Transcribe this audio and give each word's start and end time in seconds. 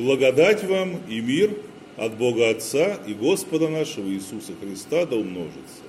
Благодать 0.00 0.64
вам 0.64 0.98
и 1.10 1.20
мир 1.20 1.50
от 1.98 2.16
Бога 2.16 2.48
Отца 2.48 2.98
и 3.06 3.12
Господа 3.12 3.68
нашего 3.68 4.08
Иисуса 4.08 4.52
Христа 4.58 5.04
да 5.04 5.16
умножится. 5.16 5.82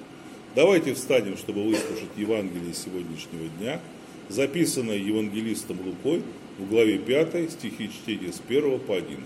Давайте 0.54 0.96
встанем, 0.96 1.38
чтобы 1.38 1.64
выслушать 1.64 2.10
Евангелие 2.18 2.74
сегодняшнего 2.74 3.48
дня, 3.58 3.80
записанное 4.28 4.98
евангелистом 4.98 5.78
Лукой 5.86 6.24
в 6.60 6.68
главе 6.68 6.98
5, 6.98 7.52
стихи 7.52 7.90
чтения 7.90 8.34
с 8.34 8.42
1 8.46 8.80
по 8.80 8.98
11. 8.98 9.26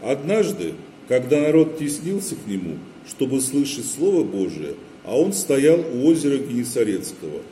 Однажды, 0.00 0.72
когда 1.08 1.42
народ 1.42 1.78
теснился 1.78 2.34
к 2.34 2.46
нему, 2.46 2.78
чтобы 3.06 3.42
слышать 3.42 3.84
Слово 3.84 4.24
Божие, 4.24 4.76
а 5.04 5.20
он 5.20 5.34
стоял 5.34 5.80
у 5.80 6.06
озера 6.06 6.38
Генесарецкого, 6.38 7.42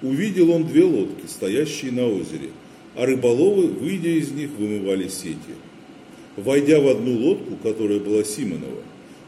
увидел 0.00 0.50
он 0.50 0.64
две 0.64 0.84
лодки, 0.84 1.26
стоящие 1.26 1.92
на 1.92 2.06
озере– 2.06 2.48
а 2.94 3.06
рыболовы, 3.06 3.68
выйдя 3.68 4.10
из 4.10 4.30
них, 4.30 4.50
вымывали 4.50 5.08
сети. 5.08 5.54
Войдя 6.36 6.80
в 6.80 6.88
одну 6.88 7.16
лодку, 7.16 7.56
которая 7.62 8.00
была 8.00 8.24
Симонова, 8.24 8.82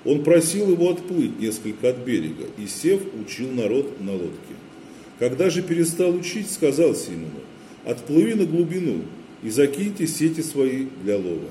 он 0.04 0.22
просил 0.22 0.70
его 0.70 0.90
отплыть 0.90 1.38
несколько 1.40 1.90
от 1.90 1.98
берега 1.98 2.46
и, 2.58 2.66
сев, 2.66 3.00
учил 3.20 3.50
народ 3.50 4.00
на 4.00 4.12
лодке. 4.12 4.54
Когда 5.18 5.50
же 5.50 5.62
перестал 5.62 6.14
учить, 6.14 6.50
сказал 6.50 6.94
Симону, 6.94 7.40
«Отплыви 7.84 8.34
на 8.34 8.46
глубину 8.46 9.02
и 9.42 9.50
закиньте 9.50 10.06
сети 10.06 10.42
свои 10.42 10.86
для 11.02 11.16
лова». 11.16 11.48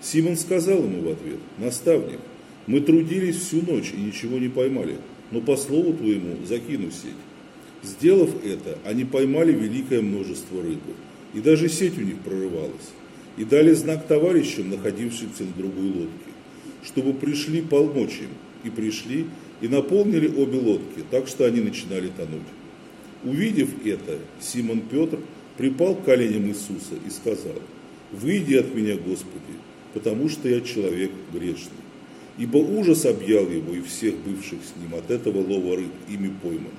Симон 0.00 0.36
сказал 0.36 0.78
ему 0.78 1.02
в 1.02 1.12
ответ, 1.12 1.38
«Наставник, 1.58 2.20
мы 2.66 2.80
трудились 2.80 3.36
всю 3.36 3.62
ночь 3.62 3.92
и 3.96 4.00
ничего 4.00 4.38
не 4.38 4.48
поймали, 4.48 4.96
но 5.30 5.40
по 5.40 5.56
слову 5.56 5.92
твоему 5.92 6.36
закину 6.44 6.90
сеть». 6.90 7.12
Сделав 7.82 8.30
это, 8.44 8.78
они 8.84 9.04
поймали 9.04 9.52
великое 9.52 10.02
множество 10.02 10.62
рыбы– 10.62 10.94
и 11.34 11.40
даже 11.40 11.68
сеть 11.68 11.98
у 11.98 12.02
них 12.02 12.18
прорывалась. 12.18 12.90
И 13.36 13.44
дали 13.44 13.72
знак 13.72 14.06
товарищам, 14.06 14.70
находившимся 14.70 15.44
на 15.44 15.52
другой 15.52 15.86
лодке, 15.86 16.30
чтобы 16.84 17.14
пришли 17.14 17.62
помочь 17.62 18.20
им. 18.20 18.28
И 18.64 18.70
пришли, 18.70 19.26
и 19.60 19.66
наполнили 19.66 20.28
обе 20.28 20.58
лодки, 20.58 21.04
так 21.10 21.26
что 21.26 21.46
они 21.46 21.60
начинали 21.60 22.08
тонуть. 22.08 22.42
Увидев 23.24 23.70
это, 23.84 24.18
Симон 24.40 24.82
Петр 24.82 25.18
припал 25.56 25.96
к 25.96 26.04
коленям 26.04 26.48
Иисуса 26.48 26.94
и 27.04 27.10
сказал, 27.10 27.54
«Выйди 28.12 28.54
от 28.54 28.74
меня, 28.74 28.96
Господи, 28.96 29.54
потому 29.94 30.28
что 30.28 30.48
я 30.48 30.60
человек 30.60 31.10
грешный». 31.32 31.78
Ибо 32.38 32.58
ужас 32.58 33.04
объял 33.04 33.48
его 33.48 33.74
и 33.74 33.82
всех 33.82 34.14
бывших 34.18 34.60
с 34.62 34.80
ним 34.80 34.94
от 34.94 35.10
этого 35.10 35.38
лова 35.38 35.76
рыб, 35.76 35.92
ими 36.08 36.32
пойманных. 36.42 36.72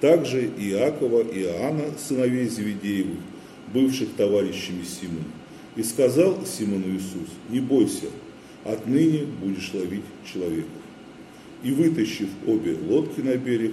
Также 0.00 0.44
Иакова 0.44 1.22
и 1.22 1.40
Иоанна, 1.42 1.86
сыновей 1.96 2.48
Зеведеевых, 2.48 3.18
бывших 3.74 4.14
товарищами 4.14 4.84
Симона. 4.84 5.24
И 5.76 5.82
сказал 5.82 6.46
Симону 6.46 6.94
Иисус, 6.94 7.28
не 7.50 7.60
бойся, 7.60 8.06
отныне 8.64 9.24
будешь 9.24 9.74
ловить 9.74 10.04
человеков. 10.32 10.70
И 11.64 11.72
вытащив 11.72 12.28
обе 12.46 12.76
лодки 12.88 13.20
на 13.20 13.36
берег, 13.36 13.72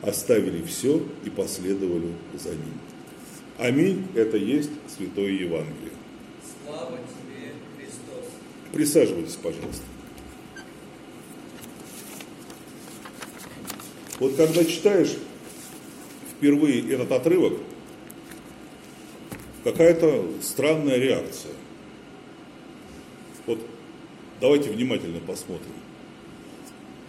оставили 0.00 0.62
все 0.62 1.02
и 1.24 1.30
последовали 1.30 2.12
за 2.32 2.50
ним. 2.50 2.80
Аминь. 3.58 4.04
Это 4.14 4.36
есть 4.36 4.70
Святое 4.96 5.30
Евангелие. 5.30 5.92
Слава 6.64 6.98
тебе, 6.98 7.52
Христос. 7.76 8.30
Присаживайтесь, 8.72 9.36
пожалуйста. 9.36 9.84
Вот 14.18 14.36
когда 14.36 14.64
читаешь 14.64 15.16
впервые 16.36 16.88
этот 16.92 17.12
отрывок, 17.12 17.54
какая-то 19.64 20.26
странная 20.42 20.98
реакция. 20.98 21.52
Вот 23.46 23.58
давайте 24.40 24.70
внимательно 24.70 25.20
посмотрим. 25.20 25.72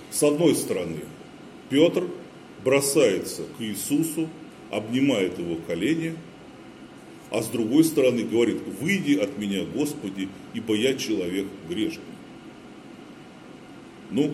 С 0.09 0.23
одной 0.23 0.55
стороны, 0.55 1.01
Петр 1.69 2.07
бросается 2.63 3.43
к 3.57 3.61
Иисусу, 3.61 4.29
обнимает 4.71 5.37
его 5.37 5.57
колени, 5.67 6.15
а 7.29 7.43
с 7.43 7.47
другой 7.47 7.83
стороны 7.83 8.23
говорит, 8.23 8.61
выйди 8.79 9.17
от 9.17 9.37
меня, 9.37 9.65
Господи, 9.65 10.29
ибо 10.53 10.75
я 10.75 10.95
человек 10.95 11.45
грешный. 11.69 12.03
Ну, 14.11 14.33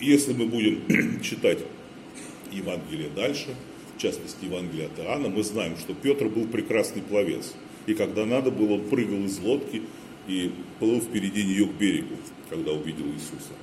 если 0.00 0.34
мы 0.34 0.46
будем 0.46 1.20
читать 1.22 1.60
Евангелие 2.52 3.08
дальше– 3.08 3.54
в 3.96 4.00
частности 4.00 4.44
Евангелия 4.44 4.86
от 4.86 4.98
Иоанна, 4.98 5.28
мы 5.28 5.42
знаем, 5.42 5.76
что 5.78 5.94
Петр 5.94 6.26
был 6.26 6.46
прекрасный 6.46 7.02
пловец. 7.02 7.54
И 7.86 7.94
когда 7.94 8.26
надо 8.26 8.50
было, 8.50 8.74
он 8.74 8.88
прыгал 8.88 9.24
из 9.24 9.38
лодки 9.38 9.82
и 10.28 10.52
плыл 10.78 11.00
впереди 11.00 11.44
нее 11.44 11.66
к 11.66 11.72
берегу, 11.72 12.16
когда 12.50 12.72
увидел 12.72 13.06
Иисуса. 13.06 13.54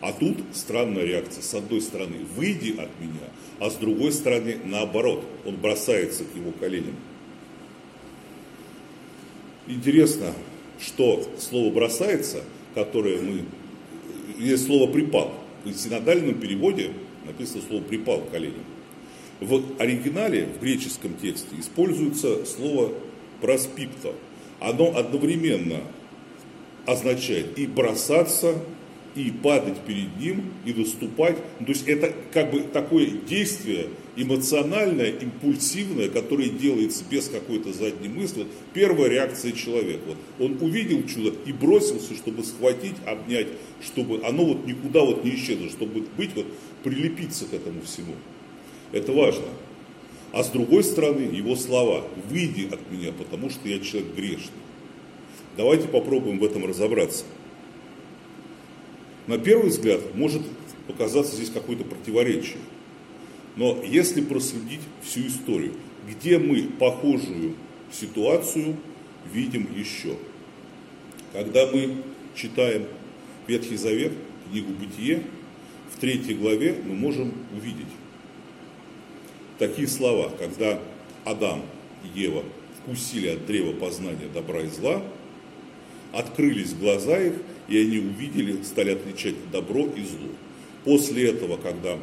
А 0.00 0.12
тут 0.12 0.38
странная 0.52 1.04
реакция. 1.04 1.42
С 1.42 1.54
одной 1.54 1.80
стороны, 1.80 2.18
выйди 2.36 2.72
от 2.72 2.90
меня, 3.00 3.28
а 3.58 3.70
с 3.70 3.74
другой 3.74 4.12
стороны, 4.12 4.58
наоборот, 4.64 5.24
он 5.44 5.56
бросается 5.56 6.24
к 6.24 6.36
его 6.36 6.52
коленям. 6.52 6.94
Интересно, 9.66 10.32
что 10.78 11.26
слово 11.40 11.72
бросается, 11.72 12.44
которое 12.74 13.20
мы, 13.20 13.44
есть 14.38 14.66
слово 14.66 14.92
припал. 14.92 15.34
В 15.64 15.72
синодальном 15.72 16.34
переводе 16.34 16.92
написано 17.24 17.62
слово 17.66 17.82
припал 17.82 18.20
к 18.20 18.30
коленям. 18.30 18.75
В 19.40 19.62
оригинале, 19.78 20.46
в 20.46 20.62
греческом 20.62 21.14
тексте, 21.20 21.56
используется 21.58 22.46
слово 22.46 22.92
проспипто. 23.40 24.12
Оно 24.60 24.96
одновременно 24.96 25.80
означает 26.86 27.58
и 27.58 27.66
бросаться, 27.66 28.54
и 29.14 29.30
падать 29.30 29.78
перед 29.80 30.18
ним, 30.18 30.52
и 30.64 30.72
выступать. 30.72 31.36
То 31.58 31.66
есть 31.66 31.88
это 31.88 32.12
как 32.32 32.50
бы 32.50 32.60
такое 32.60 33.06
действие 33.06 33.88
эмоциональное, 34.14 35.10
импульсивное, 35.10 36.08
которое 36.08 36.48
делается 36.48 37.04
без 37.10 37.28
какой-то 37.28 37.72
задней 37.72 38.08
мысли. 38.08 38.46
Первая 38.72 39.08
реакция 39.10 39.52
человека. 39.52 40.00
Вот 40.06 40.16
он 40.38 40.58
увидел 40.60 41.02
чудо 41.06 41.34
и 41.44 41.52
бросился, 41.52 42.14
чтобы 42.14 42.44
схватить, 42.44 42.96
обнять, 43.06 43.48
чтобы 43.82 44.22
оно 44.24 44.44
вот 44.44 44.66
никуда 44.66 45.02
вот 45.02 45.24
не 45.24 45.34
исчезло, 45.34 45.68
чтобы 45.68 46.04
быть 46.16 46.30
вот, 46.34 46.46
прилепиться 46.82 47.46
к 47.46 47.54
этому 47.54 47.82
всему. 47.82 48.14
Это 48.92 49.12
важно. 49.12 49.46
А 50.32 50.42
с 50.42 50.50
другой 50.50 50.84
стороны, 50.84 51.22
его 51.22 51.56
слова 51.56 52.04
«выйди 52.28 52.68
от 52.72 52.90
меня, 52.90 53.12
потому 53.12 53.50
что 53.50 53.68
я 53.68 53.78
человек 53.78 54.14
грешный». 54.14 54.60
Давайте 55.56 55.88
попробуем 55.88 56.38
в 56.38 56.44
этом 56.44 56.66
разобраться. 56.66 57.24
На 59.26 59.38
первый 59.38 59.70
взгляд 59.70 60.14
может 60.14 60.42
показаться 60.86 61.34
здесь 61.36 61.50
какое-то 61.50 61.84
противоречие. 61.84 62.58
Но 63.56 63.82
если 63.82 64.20
проследить 64.20 64.80
всю 65.02 65.26
историю, 65.26 65.72
где 66.08 66.38
мы 66.38 66.64
похожую 66.78 67.54
ситуацию 67.90 68.76
видим 69.32 69.66
еще? 69.74 70.16
Когда 71.32 71.66
мы 71.66 72.02
читаем 72.34 72.84
Ветхий 73.46 73.76
Завет, 73.76 74.12
книгу 74.50 74.72
Бытие, 74.72 75.22
в 75.94 75.98
третьей 75.98 76.34
главе 76.34 76.76
мы 76.84 76.94
можем 76.94 77.32
увидеть, 77.56 77.86
такие 79.58 79.88
слова, 79.88 80.30
когда 80.38 80.78
Адам 81.24 81.62
и 82.04 82.20
Ева 82.20 82.42
вкусили 82.80 83.28
от 83.28 83.46
древа 83.46 83.72
познания 83.72 84.28
добра 84.32 84.60
и 84.60 84.68
зла, 84.68 85.02
открылись 86.12 86.74
глаза 86.74 87.18
их, 87.18 87.34
и 87.68 87.78
они 87.78 87.98
увидели, 87.98 88.62
стали 88.62 88.92
отличать 88.92 89.34
добро 89.50 89.86
и 89.86 90.02
зло. 90.02 90.30
После 90.84 91.30
этого, 91.30 91.56
когда 91.56 91.98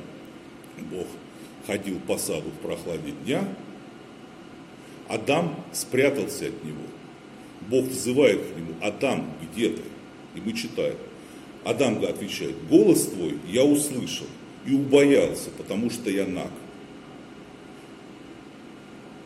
Бог 0.92 1.08
ходил 1.66 2.00
по 2.00 2.18
саду 2.18 2.50
в 2.50 2.66
прохладе 2.66 3.12
дня, 3.24 3.48
Адам 5.08 5.56
спрятался 5.72 6.48
от 6.48 6.64
него. 6.64 6.84
Бог 7.70 7.86
взывает 7.86 8.42
к 8.42 8.58
нему, 8.58 8.74
Адам, 8.82 9.30
где 9.42 9.70
ты? 9.70 9.82
И 10.36 10.42
мы 10.44 10.54
читаем. 10.54 10.98
Адам 11.64 12.04
отвечает, 12.04 12.56
голос 12.70 13.06
твой 13.06 13.38
я 13.48 13.64
услышал 13.64 14.28
и 14.66 14.74
убоялся, 14.74 15.50
потому 15.58 15.90
что 15.90 16.10
я 16.10 16.26
наг. 16.26 16.52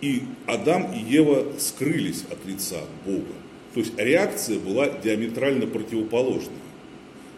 И 0.02 0.24
Адам 0.46 0.94
и 0.94 1.00
Ева 1.00 1.54
скрылись 1.58 2.24
от 2.30 2.46
лица 2.46 2.82
Бога. 3.06 3.34
То 3.74 3.80
есть 3.80 3.98
реакция 3.98 4.60
была 4.60 4.90
диаметрально 4.90 5.66
противоположная. 5.68 6.56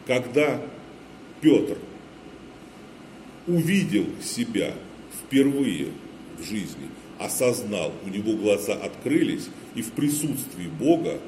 Когда 0.06 0.62
Петр 1.42 1.78
увидел 3.48 4.06
себя 4.22 4.74
впервые 5.22 5.88
в 6.38 6.44
жизни, 6.44 6.90
осознал, 7.18 7.94
у 8.06 8.10
него 8.10 8.34
глаза 8.34 8.74
открылись, 8.74 9.50
и 9.76 9.82
в 9.82 9.92
присутствии 9.92 10.68
Бога 10.68 11.20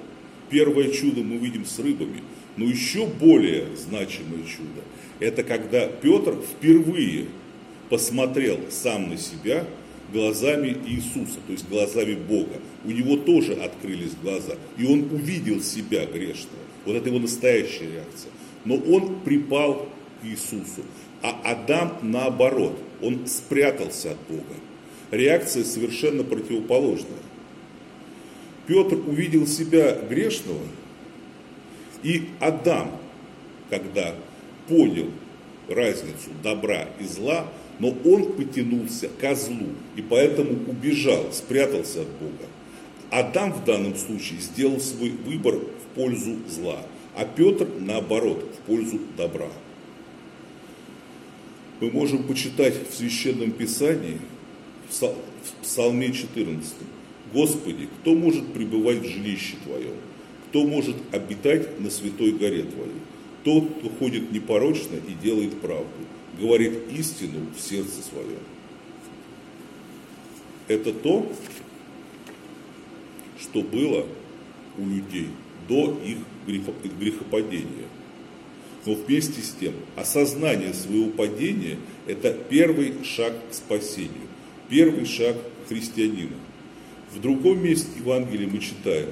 первое 0.49 0.91
чудо 0.91 1.21
мы 1.21 1.37
видим 1.37 1.65
с 1.65 1.79
рыбами. 1.79 2.23
Но 2.57 2.65
еще 2.65 3.05
более 3.05 3.75
значимое 3.77 4.43
чудо– 4.43 4.81
это 5.19 5.43
когда 5.43 5.87
Петр 5.87 6.35
впервые 6.35 7.27
посмотрел 7.89 8.59
сам 8.69 9.09
на 9.09 9.17
себя– 9.17 9.65
глазами 10.11 10.77
Иисуса, 10.87 11.39
то 11.45 11.51
есть 11.51 11.67
глазами 11.69 12.15
Бога. 12.15 12.59
У 12.85 12.91
него 12.91 13.17
тоже 13.17 13.53
открылись 13.53 14.13
глаза, 14.21 14.55
и 14.77 14.85
он 14.85 15.07
увидел 15.11 15.61
себя 15.61 16.05
грешного. 16.05 16.63
Вот 16.85 16.95
это 16.95 17.09
его 17.09 17.19
настоящая 17.19 17.91
реакция. 17.91 18.31
Но 18.65 18.75
он 18.75 19.21
припал 19.21 19.87
к 20.21 20.25
Иисусу. 20.25 20.83
А 21.21 21.39
Адам 21.43 21.97
наоборот, 22.01 22.77
он 23.01 23.27
спрятался 23.27 24.11
от 24.11 24.17
Бога. 24.27 24.55
Реакция 25.11 25.63
совершенно 25.63 26.23
противоположная. 26.23 27.19
Петр 28.67 28.95
увидел 28.95 29.45
себя 29.45 29.97
грешного, 30.09 30.61
и 32.03 32.29
Адам, 32.39 32.91
когда 33.69 34.15
понял 34.67 35.11
разницу 35.67 36.29
добра 36.43 36.87
и 36.99 37.03
зла, 37.03 37.47
но 37.81 37.97
он 38.05 38.33
потянулся 38.33 39.09
к 39.19 39.35
злу 39.35 39.69
и 39.95 40.03
поэтому 40.03 40.51
убежал, 40.67 41.33
спрятался 41.33 42.03
от 42.03 42.09
Бога. 42.09 42.45
Адам 43.09 43.51
в 43.51 43.65
данном 43.65 43.95
случае 43.95 44.39
сделал 44.39 44.79
свой 44.79 45.09
выбор 45.09 45.55
в 45.55 45.95
пользу 45.95 46.37
зла, 46.47 46.85
а 47.15 47.25
Петр 47.25 47.67
наоборот, 47.79 48.45
в 48.55 48.67
пользу 48.67 48.99
добра. 49.17 49.49
Мы 51.79 51.89
можем 51.89 52.23
почитать 52.23 52.75
в 52.87 52.93
Священном 52.93 53.51
Писании, 53.51 54.19
в 54.87 55.63
Псалме 55.63 56.13
14, 56.13 56.73
«Господи, 57.33 57.89
кто 57.99 58.13
может 58.13 58.53
пребывать 58.53 58.99
в 58.99 59.07
жилище 59.07 59.55
Твоем? 59.65 59.95
Кто 60.49 60.67
может 60.67 60.97
обитать 61.11 61.79
на 61.79 61.89
святой 61.89 62.33
горе 62.33 62.61
Твоей? 62.61 63.01
Тот, 63.43 63.79
кто 63.79 63.89
ходит 63.89 64.31
непорочно 64.31 64.97
и 64.97 65.13
делает 65.23 65.59
правду, 65.61 65.87
говорит 66.39 66.73
истину 66.91 67.47
в 67.55 67.59
сердце 67.59 68.01
своем. 68.01 68.39
Это 70.67 70.93
то, 70.93 71.31
что 73.39 73.61
было 73.61 74.05
у 74.77 74.85
людей 74.85 75.29
до 75.67 75.99
их 76.05 76.17
грехопадения. 76.99 77.87
Но 78.85 78.95
вместе 78.95 79.41
с 79.41 79.51
тем, 79.59 79.73
осознание 79.95 80.73
своего 80.73 81.09
падения– 81.09 81.77
это 82.07 82.33
первый 82.33 83.03
шаг 83.03 83.33
к 83.49 83.53
спасению, 83.53 84.27
первый 84.69 85.05
шаг 85.05 85.35
христианина. 85.69 86.35
В 87.13 87.21
другом 87.21 87.63
месте 87.63 87.89
Евангелия 87.97 88.47
мы 88.47 88.59
читаем, 88.59 89.09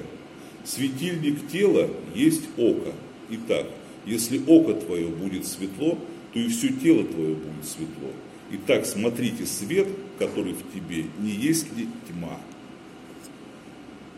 «Светильник 0.64 1.48
тела 1.48 1.88
есть 2.14 2.42
око. 2.56 2.92
Итак, 3.30 3.66
если 4.06 4.40
око 4.46 4.74
твое 4.74 5.06
будет 5.06 5.46
светло, 5.46 5.98
то 6.32 6.38
и 6.38 6.48
все 6.48 6.68
тело 6.68 7.04
твое 7.04 7.34
будет 7.34 7.64
светло. 7.64 8.10
Итак, 8.52 8.86
смотрите 8.86 9.46
свет, 9.46 9.88
который 10.18 10.54
в 10.54 10.74
тебе, 10.74 11.06
не 11.18 11.30
есть 11.30 11.76
ли 11.76 11.88
тьма. 12.08 12.38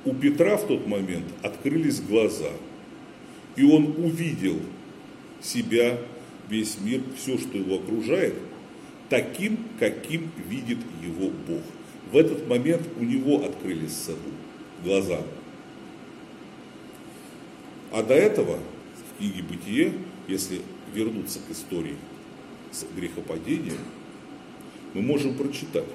У 0.04 0.14
Петра 0.14 0.56
в 0.56 0.66
тот 0.66 0.86
момент 0.86 1.26
открылись 1.42 2.00
глаза, 2.00 2.50
и 3.56 3.62
он 3.62 3.94
увидел 3.98 4.58
себя, 5.40 5.98
весь 6.48 6.78
мир, 6.80 7.02
все, 7.16 7.38
что 7.38 7.56
его 7.56 7.76
окружает, 7.76 8.34
таким, 9.08 9.58
каким 9.78 10.30
видит 10.48 10.78
его 11.02 11.30
Бог. 11.46 11.62
В 12.10 12.16
этот 12.16 12.48
момент 12.48 12.82
у 12.98 13.04
него 13.04 13.44
открылись 13.44 13.92
саду 13.92 14.18
глаза. 14.84 15.20
А 17.92 18.02
до 18.02 18.14
этого 18.14 18.58
в 18.58 19.18
книге 19.18 19.42
«Бытие», 19.42 19.92
если 20.26 20.62
вернуться 20.94 21.38
к 21.46 21.52
истории 21.52 21.96
с 22.70 22.84
грехопадением, 22.96 23.78
мы 24.94 25.02
можем 25.02 25.34
прочитать, 25.34 25.88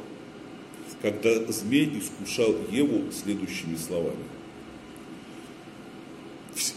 когда 1.02 1.52
змей 1.52 2.00
искушал 2.00 2.56
Еву 2.72 3.12
следующими 3.12 3.76
словами. 3.76 4.24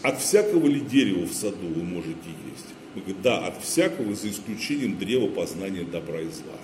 От 0.03 0.19
всякого 0.19 0.67
ли 0.67 0.79
дерева 0.79 1.25
в 1.25 1.33
саду 1.33 1.67
вы 1.67 1.83
можете 1.83 2.29
есть? 2.51 2.67
Мы 2.93 3.01
говорим, 3.01 3.21
да, 3.23 3.47
от 3.47 3.63
всякого, 3.63 4.13
за 4.13 4.29
исключением 4.29 4.97
древа 4.97 5.27
познания 5.27 5.83
добра 5.83 6.21
и 6.21 6.29
зла. 6.29 6.59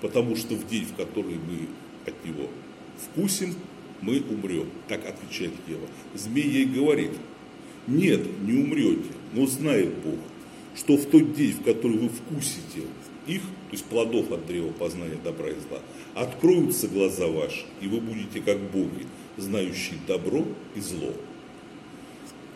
Потому 0.00 0.36
что 0.36 0.54
в 0.54 0.66
день, 0.68 0.84
в 0.84 0.94
который 0.94 1.34
мы 1.34 1.68
от 2.06 2.24
него 2.24 2.48
вкусим, 2.96 3.54
мы 4.00 4.20
умрем. 4.20 4.68
Так 4.88 5.06
отвечает 5.06 5.52
Ева. 5.66 5.86
Змей 6.14 6.48
ей 6.48 6.64
говорит, 6.66 7.12
нет, 7.86 8.20
не 8.42 8.62
умрете, 8.62 9.10
но 9.32 9.46
знает 9.46 9.92
Бог, 10.04 10.18
что 10.76 10.96
в 10.96 11.06
тот 11.06 11.34
день, 11.34 11.52
в 11.52 11.62
который 11.62 11.98
вы 11.98 12.08
вкусите 12.08 12.86
их, 13.26 13.42
то 13.42 13.72
есть 13.72 13.84
плодов 13.84 14.30
от 14.32 14.46
древа 14.46 14.72
познания 14.72 15.18
добра 15.22 15.48
и 15.48 15.54
зла, 15.54 15.80
откроются 16.14 16.88
глаза 16.88 17.26
ваши, 17.26 17.64
и 17.80 17.86
вы 17.86 18.00
будете 18.00 18.40
как 18.40 18.58
боги, 18.58 19.06
знающие 19.36 19.98
добро 20.06 20.44
и 20.74 20.80
зло. 20.80 21.12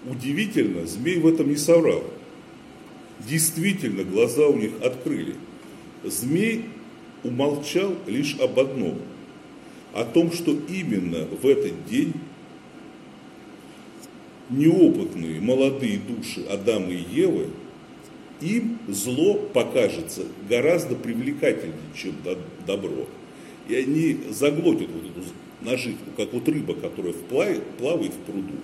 Удивительно, 0.09 0.87
змей 0.87 1.19
в 1.19 1.27
этом 1.27 1.49
не 1.49 1.57
соврал. 1.57 2.05
Действительно, 3.27 4.05
глаза 4.05 4.47
у 4.47 4.57
них 4.57 4.73
открыли. 4.83 5.37
Змей 6.03 6.67
умолчал 7.23 7.95
лишь 8.07 8.37
об 8.39 8.59
одном, 8.59 8.99
о 9.95 10.05
том, 10.05 10.33
что 10.33 10.53
именно 10.69 11.27
в 11.27 11.47
этот 11.47 11.87
день 11.87 12.13
неопытные 14.51 15.41
молодые 15.41 15.99
души 15.99 16.43
Адама 16.43 16.91
и 16.91 17.03
Евы– 17.11 17.49
им 18.41 18.79
зло 18.89 19.35
покажется 19.35 20.23
гораздо 20.49 20.95
привлекательнее, 20.97 21.79
чем 21.97 22.15
добро. 22.67 23.07
И 23.69 23.75
они 23.75 24.19
заглотят 24.31 24.89
вот 24.91 25.05
эту 25.05 25.25
наживку, 25.63 26.11
как 26.17 26.33
вот 26.33 26.49
рыба, 26.49 26.75
которая 26.75 27.15
плавает, 27.15 27.65
плавает 27.79 28.13
в 28.13 28.19
пруду. 28.31 28.55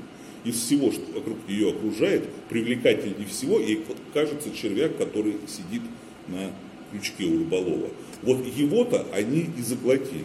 Из 0.44 0.56
всего, 0.56 0.90
что 0.90 1.02
вокруг 1.12 1.36
нее 1.48 1.70
окружает, 1.70 2.28
привлекательнее 2.48 3.26
всего, 3.26 3.58
ей 3.60 3.82
кажется 4.14 4.50
червяк, 4.54 4.96
который 4.96 5.36
сидит 5.46 5.82
на 6.28 6.50
крючке 6.90 7.24
у 7.24 7.38
рыболова. 7.38 7.88
Вот 8.22 8.44
его-то 8.56 9.06
они 9.12 9.48
и 9.56 9.62
заглотили. 9.62 10.24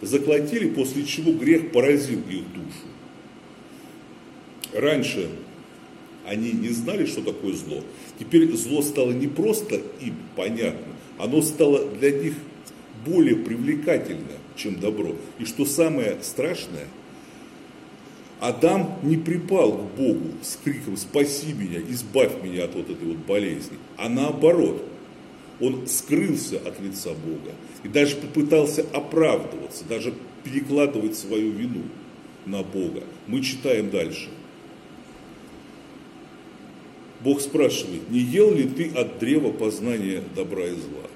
Заглотили, 0.00 0.68
после 0.70 1.04
чего 1.04 1.32
грех 1.32 1.72
поразил 1.72 2.20
их 2.28 2.44
душу. 2.52 2.86
Раньше 4.72 5.28
они 6.28 6.52
не 6.52 6.68
знали, 6.68 7.06
что 7.06 7.22
такое 7.22 7.54
зло. 7.54 7.82
Теперь 8.18 8.50
зло 8.54 8.82
стало 8.82 9.12
не 9.12 9.26
просто 9.26 9.80
им 10.00 10.14
понятно, 10.36 10.92
оно 11.18 11.42
стало 11.42 11.86
для 11.86 12.10
них 12.10 12.34
более 13.06 13.36
привлекательно, 13.36 14.36
чем 14.56 14.78
добро. 14.78 15.14
И 15.38 15.44
что 15.44 15.64
самое 15.64 16.18
страшное, 16.22 16.86
Адам 18.40 18.98
не 19.02 19.16
припал 19.16 19.72
к 19.72 19.96
Богу 19.96 20.28
с 20.42 20.56
криком 20.62 20.96
«Спаси 20.96 21.52
меня, 21.52 21.80
избавь 21.80 22.42
меня 22.42 22.64
от 22.64 22.74
вот 22.74 22.90
этой 22.90 23.08
вот 23.08 23.18
болезни», 23.18 23.78
а 23.96 24.08
наоборот, 24.08 24.84
он 25.60 25.88
скрылся 25.88 26.58
от 26.58 26.80
лица 26.80 27.10
Бога 27.10 27.52
и 27.82 27.88
даже 27.88 28.16
попытался 28.16 28.84
оправдываться, 28.92 29.84
даже 29.88 30.14
перекладывать 30.44 31.16
свою 31.16 31.50
вину 31.50 31.82
на 32.46 32.62
Бога. 32.62 33.02
Мы 33.26 33.42
читаем 33.42 33.90
дальше. 33.90 34.28
Бог 37.20 37.40
спрашивает, 37.40 38.10
не 38.10 38.20
ел 38.20 38.54
ли 38.54 38.64
ты 38.64 38.90
от 38.90 39.18
древа 39.18 39.50
познания 39.50 40.22
добра 40.36 40.66
и 40.66 40.74
зла? 40.74 41.08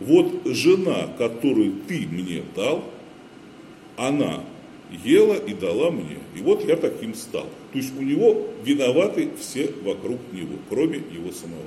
Вот 0.00 0.42
жена, 0.46 1.08
которую 1.18 1.74
ты 1.86 2.06
мне 2.10 2.42
дал, 2.54 2.84
она 3.96 4.42
ела 5.04 5.34
и 5.34 5.54
дала 5.54 5.90
мне. 5.90 6.18
И 6.34 6.40
вот 6.40 6.66
я 6.66 6.76
таким 6.76 7.14
стал. 7.14 7.48
То 7.72 7.78
есть 7.78 7.96
у 7.98 8.02
него 8.02 8.46
виноваты 8.64 9.30
все 9.40 9.70
вокруг 9.82 10.18
него, 10.32 10.56
кроме 10.68 10.98
его 10.98 11.32
самого. 11.32 11.60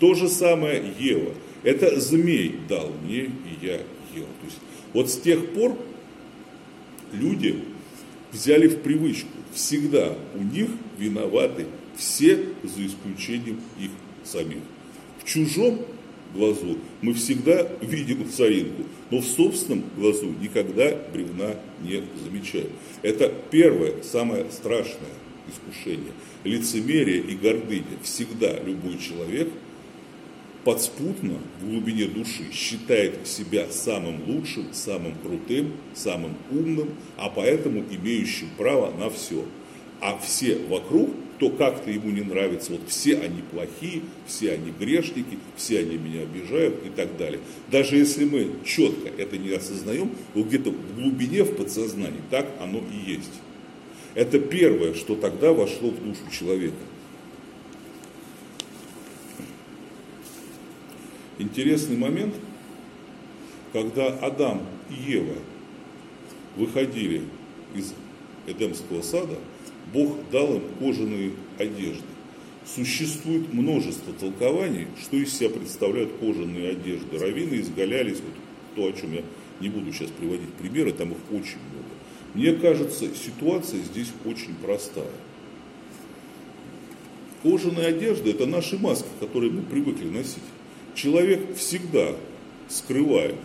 То 0.00 0.14
же 0.14 0.28
самое 0.28 0.82
Ева. 0.98 1.32
Это 1.62 2.00
змей 2.00 2.56
дал 2.68 2.90
мне, 3.04 3.22
и 3.22 3.58
я 3.62 3.74
ел. 4.14 4.26
То 4.40 4.44
есть 4.44 4.58
вот 4.92 5.10
с 5.10 5.18
тех 5.18 5.52
пор 5.52 5.76
люди 7.12 7.56
взяли 8.32 8.68
в 8.68 8.80
привычку. 8.80 9.28
Всегда 9.52 10.14
у 10.34 10.42
них 10.42 10.68
виноваты 10.98 11.66
все 11.96 12.36
за 12.62 12.86
исключением 12.86 13.60
их 13.78 13.90
самих. 14.24 14.62
В 15.22 15.24
чужом 15.24 15.80
глазу 16.34 16.78
мы 17.00 17.14
всегда 17.14 17.68
видим 17.80 18.28
соринку, 18.28 18.84
но 19.10 19.18
в 19.18 19.24
собственном 19.24 19.84
глазу 19.96 20.34
никогда 20.40 20.96
бревна 21.12 21.54
не 21.82 22.02
замечаем. 22.22 22.70
Это 23.02 23.32
первое, 23.50 24.02
самое 24.02 24.46
страшное 24.50 25.14
искушение. 25.48 26.12
Лицемерие 26.42 27.18
и 27.18 27.36
гордыня. 27.36 27.84
Всегда 28.02 28.58
любой 28.60 28.98
человек 28.98 29.48
подспутно 30.64 31.38
в 31.60 31.68
глубине 31.68 32.06
души 32.06 32.50
считает 32.52 33.26
себя 33.26 33.66
самым 33.70 34.26
лучшим, 34.26 34.72
самым 34.72 35.14
крутым, 35.22 35.72
самым 35.94 36.34
умным, 36.50 36.90
а 37.16 37.28
поэтому 37.28 37.84
имеющим 37.90 38.48
право 38.56 38.90
на 38.96 39.10
все. 39.10 39.44
А 40.00 40.18
все 40.18 40.56
вокруг 40.56 41.10
кто 41.36 41.50
как-то 41.50 41.90
ему 41.90 42.10
не 42.10 42.22
нравится, 42.22 42.72
вот 42.72 42.82
все 42.88 43.18
они 43.18 43.42
плохие, 43.42 44.02
все 44.26 44.52
они 44.52 44.70
грешники, 44.70 45.38
все 45.56 45.80
они 45.80 45.96
меня 45.96 46.22
обижают 46.22 46.84
и 46.86 46.90
так 46.90 47.16
далее. 47.16 47.40
Даже 47.70 47.96
если 47.96 48.24
мы 48.24 48.50
четко 48.64 49.08
это 49.08 49.36
не 49.36 49.50
осознаем, 49.50 50.10
вот 50.34 50.46
где-то 50.46 50.70
в 50.70 50.94
глубине, 50.94 51.42
в 51.42 51.56
подсознании, 51.56 52.20
так 52.30 52.48
оно 52.60 52.78
и 52.78 53.12
есть. 53.12 53.32
Это 54.14 54.38
первое, 54.38 54.94
что 54.94 55.16
тогда 55.16 55.52
вошло 55.52 55.90
в 55.90 56.02
душу 56.04 56.30
человека. 56.30 56.76
Интересный 61.38 61.96
момент, 61.96 62.34
когда 63.72 64.06
Адам 64.06 64.62
и 64.88 65.12
Ева 65.12 65.34
выходили 66.56 67.22
из 67.74 67.92
Эдемского 68.46 69.02
сада, 69.02 69.36
Бог 69.92 70.16
дал 70.30 70.56
им 70.56 70.62
кожаные 70.78 71.32
одежды. 71.58 72.04
Существует 72.66 73.52
множество 73.52 74.12
толкований, 74.14 74.86
что 75.00 75.16
из 75.16 75.36
себя 75.36 75.50
представляют 75.50 76.12
кожаные 76.18 76.70
одежды. 76.70 77.18
Равины 77.18 77.60
изгалялись, 77.60 78.20
вот 78.20 78.34
то, 78.74 78.88
о 78.88 78.92
чем 78.92 79.12
я 79.12 79.22
не 79.60 79.68
буду 79.68 79.92
сейчас 79.92 80.10
приводить 80.10 80.52
примеры, 80.54 80.92
там 80.92 81.12
их 81.12 81.18
очень 81.30 81.58
много. 81.70 81.84
Мне 82.34 82.54
кажется, 82.54 83.06
ситуация 83.14 83.80
здесь 83.80 84.12
очень 84.24 84.54
простая. 84.54 85.10
Кожаная 87.42 87.88
одежда– 87.88 88.30
это 88.30 88.46
наши 88.46 88.78
маски, 88.78 89.06
которые 89.20 89.52
мы 89.52 89.62
привыкли 89.62 90.08
носить. 90.08 90.38
Человек 90.94 91.56
всегда 91.56 92.12
скрывает 92.68 93.36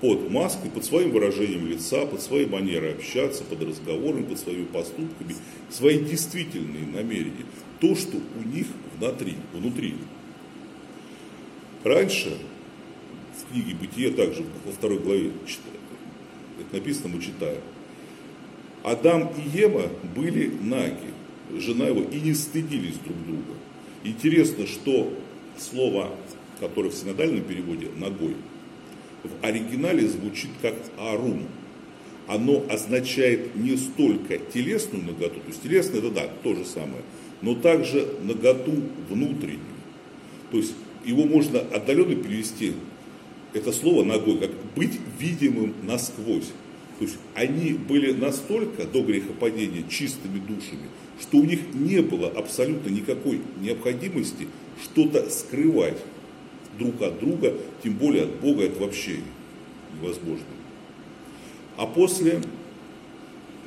под 0.00 0.30
маской, 0.30 0.70
под 0.70 0.84
своим 0.84 1.10
выражением 1.10 1.66
лица, 1.66 2.06
под 2.06 2.22
своей 2.22 2.46
манерой 2.46 2.94
общаться, 2.94 3.44
под 3.44 3.62
разговорами, 3.62 4.24
под 4.24 4.38
своими 4.38 4.64
поступками, 4.64 5.34
свои 5.70 5.98
действительные 5.98 6.86
намерения. 6.86 7.46
То, 7.80 7.94
что 7.96 8.16
у 8.16 8.48
них 8.48 8.66
внутри. 8.98 9.34
внутри. 9.52 9.94
Раньше, 11.84 12.36
в 13.36 13.52
книге 13.52 13.74
«Бытие», 13.80 14.10
также 14.10 14.44
во 14.64 14.72
второй 14.72 14.98
главе 14.98 15.32
это 16.58 16.76
написано, 16.76 17.14
мы 17.14 17.22
читаем, 17.22 17.60
Адам 18.82 19.30
и 19.36 19.58
Ева 19.58 19.90
были 20.14 20.52
наги, 20.60 21.14
жена 21.56 21.86
его, 21.86 22.02
и 22.02 22.20
не 22.20 22.34
стыдились 22.34 22.96
друг 23.04 23.16
друга. 23.26 23.58
Интересно, 24.04 24.66
что 24.66 25.12
слово, 25.56 26.10
которое 26.60 26.90
в 26.90 26.94
синодальном 26.94 27.42
переводе 27.42 27.88
«ногой», 27.96 28.34
в 29.24 29.44
оригинале 29.44 30.06
звучит 30.06 30.50
как 30.62 30.74
арум. 30.98 31.46
Оно 32.26 32.64
означает 32.68 33.56
не 33.56 33.76
столько 33.76 34.38
телесную 34.38 35.04
наготу, 35.04 35.40
то 35.40 35.48
есть 35.48 35.62
телесная 35.62 36.00
это 36.00 36.10
да, 36.10 36.28
то 36.42 36.54
же 36.54 36.64
самое, 36.64 37.02
но 37.40 37.54
также 37.54 38.06
наготу 38.22 38.74
внутреннюю. 39.08 39.60
То 40.50 40.58
есть 40.58 40.74
его 41.04 41.24
можно 41.24 41.60
отдаленно 41.60 42.14
перевести, 42.16 42.74
это 43.54 43.72
слово 43.72 44.04
ногой, 44.04 44.38
как 44.38 44.50
быть 44.76 44.98
видимым 45.18 45.74
насквозь. 45.82 46.48
То 46.98 47.04
есть 47.04 47.16
они 47.34 47.72
были 47.72 48.12
настолько 48.12 48.84
до 48.84 49.02
грехопадения 49.02 49.84
чистыми 49.88 50.38
душами, 50.38 50.88
что 51.20 51.38
у 51.38 51.44
них 51.44 51.60
не 51.72 52.02
было 52.02 52.28
абсолютно 52.28 52.90
никакой 52.90 53.40
необходимости 53.60 54.48
что-то 54.82 55.30
скрывать 55.30 55.98
друг 56.78 57.02
от 57.02 57.18
друга, 57.20 57.54
тем 57.82 57.94
более 57.94 58.24
от 58.24 58.40
Бога 58.40 58.64
это 58.64 58.80
вообще 58.80 59.20
невозможно. 59.94 60.44
А 61.76 61.86
после 61.86 62.40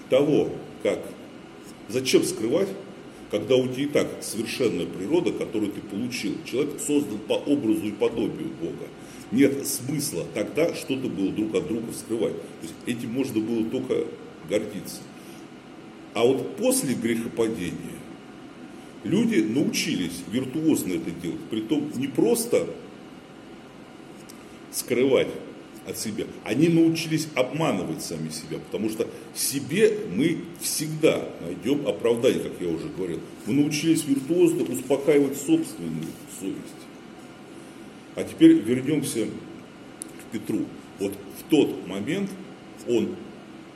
того, 0.10 0.50
как 0.84 1.00
зачем 1.88 2.24
скрывать, 2.24 2.68
когда 3.32 3.56
у 3.56 3.68
тебя 3.68 3.84
и 3.84 3.88
так 3.88 4.08
совершенная 4.20 4.86
природа, 4.86 5.32
которую 5.32 5.72
ты 5.72 5.80
получил, 5.80 6.36
человек 6.46 6.82
создан 6.86 7.18
по 7.20 7.34
образу 7.34 7.86
и 7.88 7.92
подобию 7.92 8.50
Бога. 8.62 8.88
Нет 9.32 9.66
смысла 9.66 10.26
тогда 10.34 10.76
что-то 10.76 11.08
было 11.08 11.32
друг 11.32 11.56
от 11.56 11.68
друга 11.68 11.94
скрывать. 11.94 12.34
То 12.34 12.64
есть 12.64 12.74
этим 12.86 13.14
можно 13.14 13.40
было 13.40 13.64
только 13.70 14.06
гордиться. 14.50 15.02
А 16.14 16.26
вот 16.26 16.58
после 16.58 16.94
грехопадения 16.94 18.02
люди 19.06 19.40
научились 19.40 20.24
виртуозно 20.30 20.94
это 20.94 21.12
делать. 21.12 21.40
Притом 21.50 21.90
не 21.96 22.08
просто 22.08 22.68
скрывать 24.72 25.28
от 25.88 25.98
себя. 25.98 26.26
Они 26.44 26.68
научились 26.68 27.28
обманывать 27.36 28.04
сами 28.04 28.30
себя, 28.30 28.60
потому 28.60 28.90
что 28.90 29.08
себе 29.36 29.98
мы 30.16 30.40
всегда 30.60 31.28
найдем 31.42 31.88
оправдание, 31.88 32.44
как 32.44 32.54
я 32.60 32.68
уже 32.70 32.88
говорил. 32.88 33.20
Мы 33.46 33.54
научились 33.54 34.06
виртуозно 34.06 34.64
успокаивать 34.64 35.38
собственную 35.38 36.08
совесть. 36.40 36.58
А 38.16 38.24
теперь 38.24 38.54
вернемся 38.54 39.26
к 39.26 40.32
Петру. 40.32 40.66
Вот 41.00 41.14
в 41.14 41.50
тот 41.50 41.88
момент 41.88 42.30
он 42.88 43.16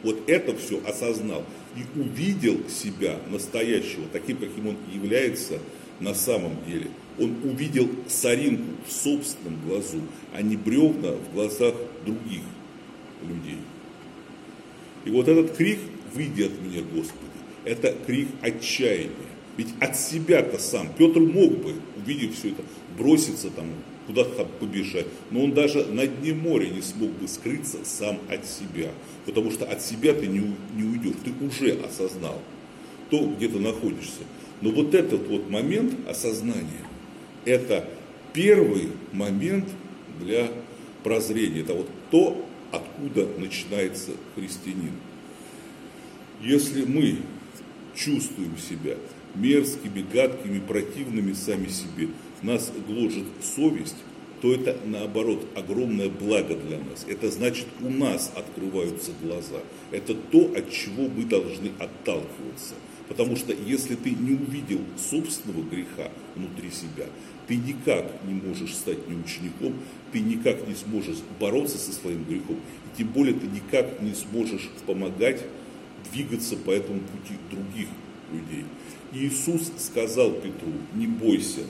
вот 0.03 0.29
это 0.29 0.55
все 0.55 0.79
осознал 0.85 1.43
и 1.75 1.99
увидел 1.99 2.69
себя 2.69 3.19
настоящего, 3.31 4.05
таким, 4.13 4.37
каким 4.37 4.67
он 4.67 4.77
является 4.93 5.59
на 5.99 6.13
самом 6.13 6.53
деле– 6.67 6.87
он 7.19 7.35
увидел 7.43 7.89
соринку 8.07 8.71
в 8.87 8.91
собственном 8.91 9.59
глазу, 9.67 10.01
а 10.33 10.41
не 10.41 10.57
бревна 10.57 11.11
в 11.11 11.33
глазах 11.33 11.75
других 12.05 12.41
людей. 13.21 13.59
И 15.05 15.09
вот 15.11 15.27
этот 15.27 15.55
крик 15.55 15.79
«Выйди 16.13 16.43
от 16.43 16.61
меня, 16.61 16.81
Господи!» 16.93 17.35
это 17.65 17.93
крик 18.05 18.29
отчаяния. 18.41 19.11
Ведь 19.57 19.69
от 19.79 19.97
себя-то 19.97 20.59
сам 20.59 20.89
Петр 20.97 21.19
мог 21.19 21.51
бы, 21.57 21.73
увидев 21.97 22.37
все 22.37 22.49
это, 22.49 22.61
броситься 22.97 23.49
там, 23.49 23.67
куда-то 24.05 24.45
побежать. 24.59 25.07
Но 25.31 25.43
он 25.43 25.53
даже 25.53 25.85
на 25.85 26.05
дне 26.05 26.33
моря 26.33 26.67
не 26.69 26.81
смог 26.81 27.09
бы 27.11 27.27
скрыться 27.27 27.79
сам 27.83 28.19
от 28.29 28.45
себя. 28.45 28.91
Потому 29.25 29.51
что 29.51 29.65
от 29.65 29.81
себя 29.81 30.13
ты 30.13 30.27
не, 30.27 30.39
не 30.75 30.83
уйдешь. 30.83 31.15
Ты 31.23 31.45
уже 31.45 31.71
осознал 31.79 32.41
то, 33.09 33.25
где 33.25 33.47
ты 33.47 33.59
находишься. 33.59 34.21
Но 34.61 34.71
вот 34.71 34.93
этот 34.93 35.27
вот 35.27 35.49
момент 35.49 35.93
осознания, 36.07 36.85
это 37.45 37.87
первый 38.33 38.89
момент 39.11 39.69
для 40.19 40.51
прозрения. 41.03 41.61
Это 41.61 41.73
вот 41.73 41.89
то, 42.11 42.45
откуда 42.71 43.27
начинается 43.37 44.11
христианин. 44.35 44.93
Если 46.41 46.83
мы 46.83 47.19
чувствуем 47.95 48.57
себя 48.57 48.97
мерзкими, 49.35 50.05
гадкими, 50.13 50.59
противными 50.59 51.33
сами 51.33 51.67
себе, 51.67 52.09
нас 52.41 52.71
гложет 52.87 53.25
совесть, 53.41 53.95
то 54.41 54.53
это 54.53 54.77
наоборот 54.85 55.45
огромное 55.55 56.09
благо 56.09 56.55
для 56.55 56.77
нас. 56.77 57.05
Это 57.07 57.31
значит, 57.31 57.65
у 57.81 57.89
нас 57.89 58.31
открываются 58.35 59.11
глаза. 59.21 59.59
Это 59.91 60.13
то, 60.13 60.53
от 60.55 60.69
чего 60.71 61.07
мы 61.07 61.23
должны 61.23 61.71
отталкиваться. 61.79 62.75
Потому 63.07 63.35
что 63.35 63.53
если 63.53 63.95
ты 63.95 64.11
не 64.11 64.33
увидел 64.33 64.79
собственного 64.97 65.63
греха 65.63 66.09
внутри 66.35 66.71
себя, 66.71 67.05
ты 67.47 67.55
никак 67.55 68.05
не 68.27 68.33
можешь 68.33 68.73
стать 68.73 69.07
не 69.07 69.15
учеником, 69.15 69.75
ты 70.11 70.19
никак 70.19 70.67
не 70.67 70.73
сможешь 70.73 71.19
бороться 71.39 71.77
со 71.77 71.91
своим 71.91 72.23
грехом, 72.23 72.55
и 72.55 72.97
тем 72.97 73.09
более 73.09 73.35
ты 73.35 73.45
никак 73.47 74.01
не 74.01 74.13
сможешь 74.13 74.69
помогать 74.87 75.43
двигаться 76.11 76.55
по 76.57 76.71
этому 76.71 76.99
пути 76.99 77.35
других 77.51 77.87
людей. 78.31 78.65
Иисус 79.13 79.71
сказал 79.77 80.31
Петру, 80.31 80.73
не 80.93 81.07
бойся. 81.07 81.61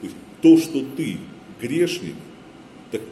То, 0.00 0.06
есть, 0.06 0.16
то 0.40 0.58
что 0.58 0.84
ты 0.96 1.18
грешник, 1.60 2.14
так 2.90 3.02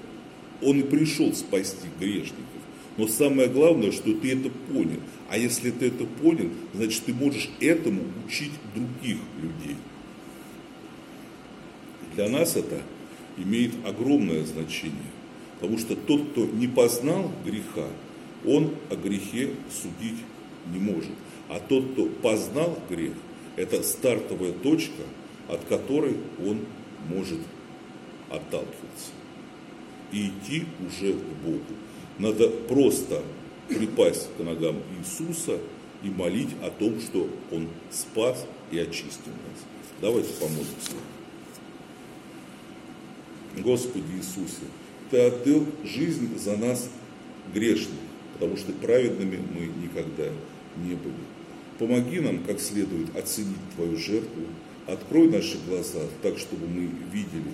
он 0.63 0.81
и 0.81 0.83
пришел 0.83 1.33
спасти 1.35 1.89
грешников. 1.99 2.62
Но 2.97 3.07
самое 3.07 3.49
главное, 3.49 3.91
что 3.91 4.13
ты 4.15 4.33
это 4.33 4.51
понял. 4.51 5.01
А 5.29 5.39
если 5.39 5.71
ты 5.71 5.87
это 5.87 6.05
понял, 6.05 6.51
значит 6.75 7.05
ты 7.05 7.15
можешь 7.15 7.49
этому 7.61 8.03
учить 8.27 8.53
других 8.75 9.19
людей. 9.41 9.77
Для 12.15 12.29
нас 12.29 12.57
это 12.57 12.83
имеет 13.39 13.73
огромное 13.87 14.45
значение, 14.45 15.11
потому 15.59 15.79
что 15.79 15.97
тот, 15.97 16.29
кто 16.31 16.45
не 16.45 16.69
познал 16.69 17.31
греха, 17.47 17.89
он 18.45 18.75
о 18.91 18.97
грехе 18.97 19.55
судить 19.71 20.21
не 20.73 20.79
может. 20.79 21.13
А 21.49 21.61
тот, 21.61 21.93
кто 21.93 22.07
познал 22.07 22.79
грех, 22.91 23.15
это 23.57 23.83
стартовая 23.83 24.53
точка, 24.53 25.03
от 25.49 25.65
которой 25.65 26.17
он 26.39 26.61
может 27.09 27.41
отталкиваться 28.31 29.13
и 30.13 30.29
идти 30.29 30.65
уже 30.87 31.15
к 31.15 31.45
Богу. 31.45 31.75
Надо 32.23 32.49
просто 32.49 33.21
припасть 33.69 34.29
к 34.39 34.45
ногам 34.45 34.77
Иисуса 34.97 35.59
и 36.05 36.09
молить 36.09 36.51
о 36.63 36.71
том, 36.71 37.01
что 37.01 37.29
Он 37.51 37.67
спас 37.91 38.47
и 38.71 38.79
очистил 38.79 39.33
нас. 39.33 39.65
Давайте 40.01 40.33
помолимся. 40.35 40.93
Господи 43.59 44.05
Иисусе, 44.17 44.69
Ты 45.11 45.19
отдал 45.19 45.67
жизнь 45.83 46.39
за 46.39 46.57
нас 46.57 46.89
грешных, 47.53 47.99
потому 48.35 48.57
что 48.57 48.71
праведными 48.71 49.41
мы 49.53 49.67
никогда 49.83 50.29
не 50.77 50.95
были. 50.95 51.25
Помоги 51.81 52.21
нам 52.21 52.45
как 52.45 52.61
следует 52.61 53.17
оценить 53.17 53.57
Твою 53.75 53.97
жертву, 53.97 54.43
открой 54.87 55.29
наши 55.29 55.59
глаза 55.69 56.03
так, 56.23 56.39
чтобы 56.39 56.69
мы 56.69 56.89
видели, 57.13 57.53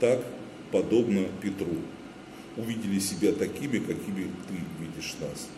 так, 0.00 0.24
подобно 0.72 1.26
Петру, 1.40 1.76
увидели 2.56 2.98
себя 2.98 3.32
такими, 3.32 3.78
какими 3.78 4.30
Ты 4.48 4.54
видишь 4.80 5.14
нас. 5.20 5.48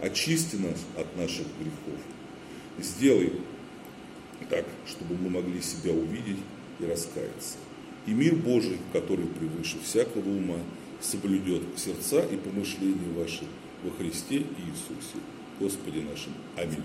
Очисти 0.00 0.56
нас 0.56 0.84
от 0.96 1.16
наших 1.16 1.46
грехов. 1.58 2.00
Сделай 2.78 3.32
так, 4.50 4.66
чтобы 4.86 5.16
мы 5.16 5.30
могли 5.30 5.60
себя 5.60 5.92
увидеть 5.92 6.38
и 6.78 6.84
раскаяться. 6.84 7.56
И 8.06 8.12
мир 8.12 8.36
Божий, 8.36 8.78
который 8.92 9.26
превыше 9.26 9.78
всякого 9.82 10.28
ума, 10.28 10.58
соблюдет 11.00 11.62
сердца 11.76 12.20
и 12.20 12.36
помышления 12.36 13.12
ваши 13.16 13.44
во 13.82 13.90
Христе 13.90 14.38
Иисусе, 14.38 15.18
Господе 15.58 16.02
нашим. 16.02 16.32
Аминь. 16.56 16.84